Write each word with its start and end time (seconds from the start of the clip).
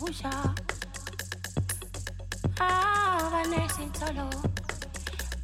Abanese 0.00 0.22
buia 0.22 0.54
abanesintolo 2.58 4.28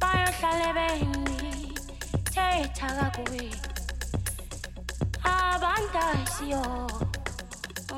bayohlale 0.01 0.69
beni 0.77 1.73
thetha 2.33 2.87
kakubi 2.97 3.47
abantasiyo 5.23 6.63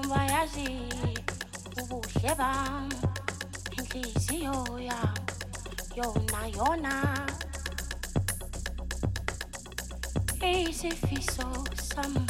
bayazi 0.10 0.70
ubuhle 1.80 2.32
bam 2.38 2.90
inhliziyo 3.78 4.80
ya, 4.80 5.00
yona 5.96 6.42
yona. 6.58 6.96
Isifiso 10.42 11.48
sami 11.76 12.26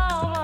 Oh. 0.00 0.37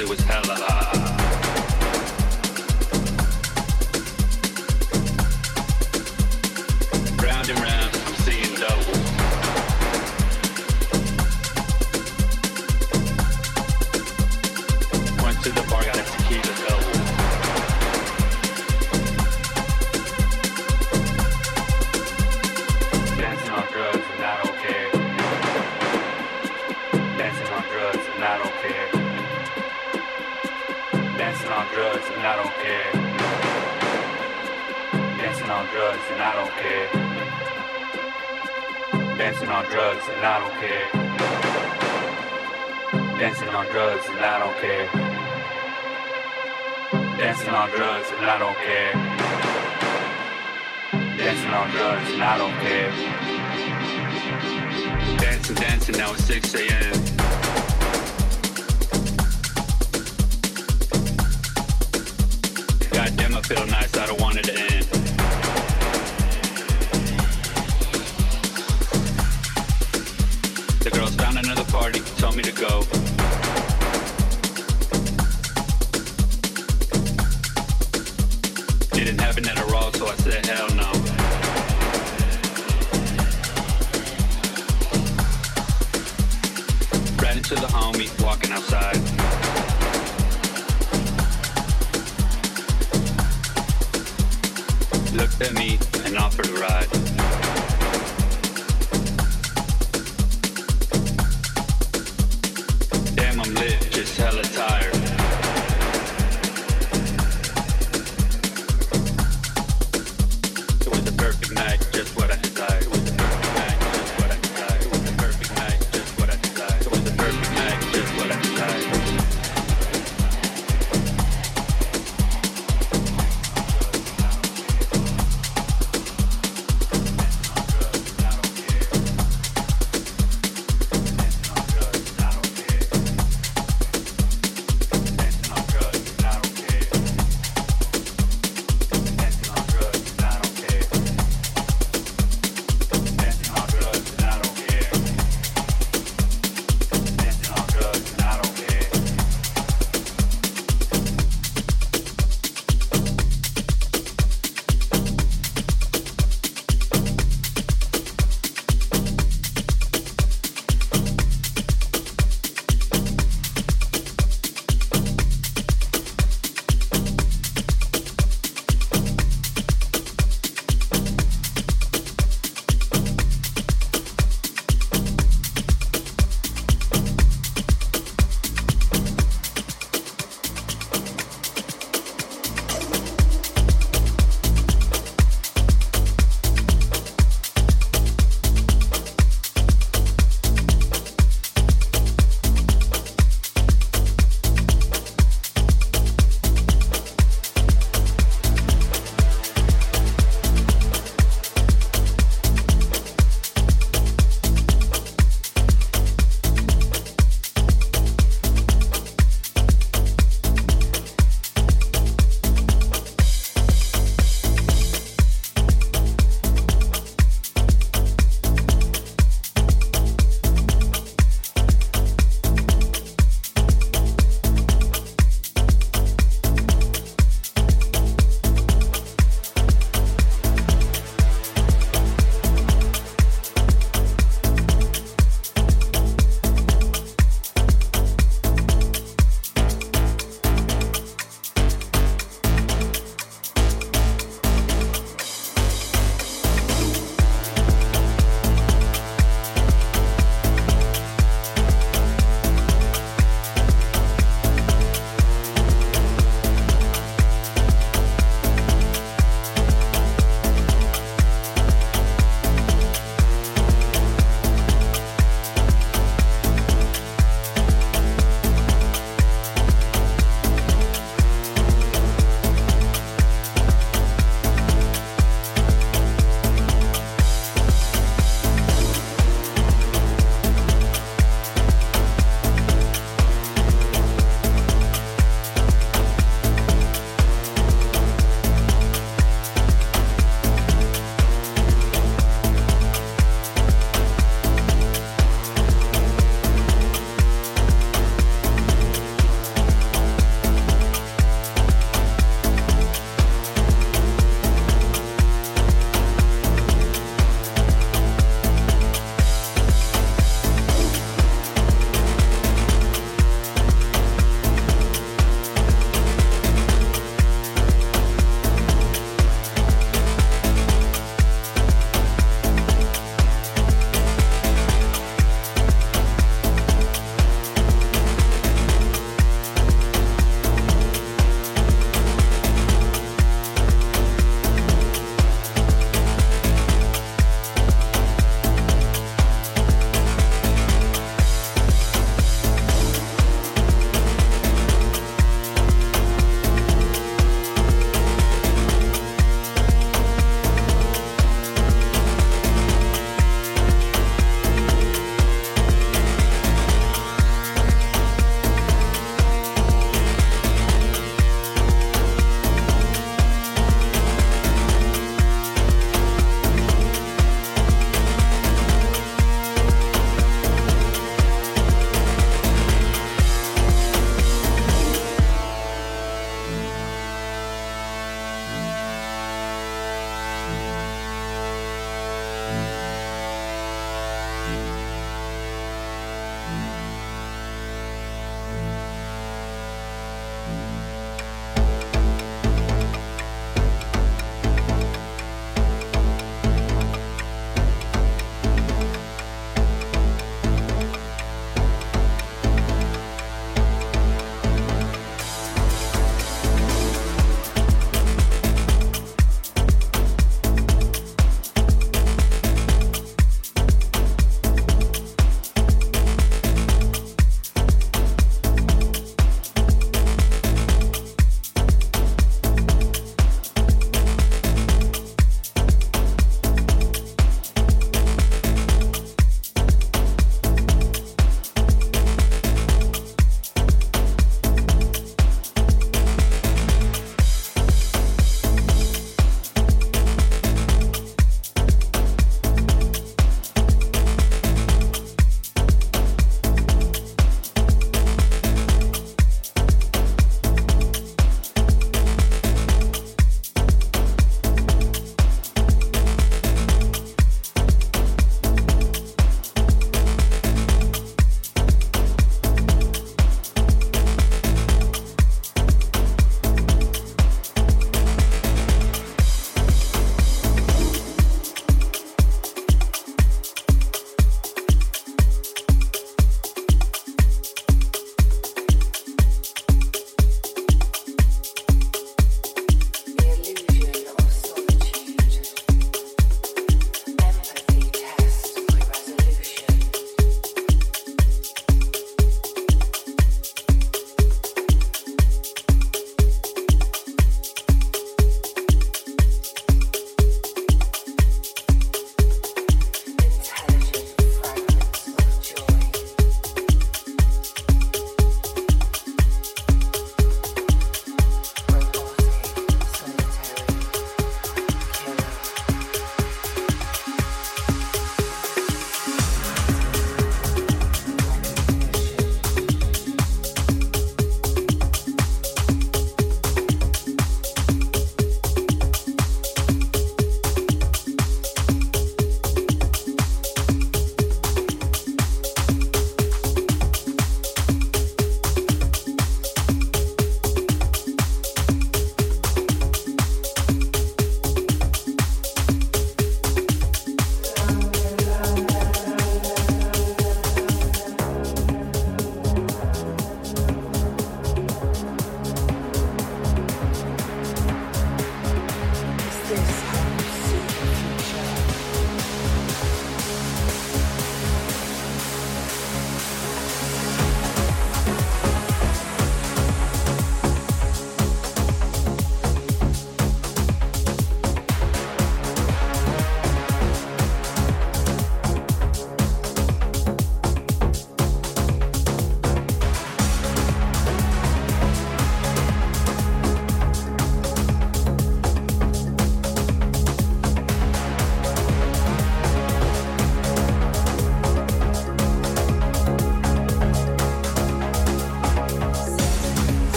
but 0.00 0.06
it 0.06 0.10
was 0.10 0.20
hella 0.20 0.54
hot. 0.54 0.69